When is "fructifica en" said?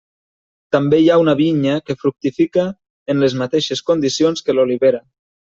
2.03-3.21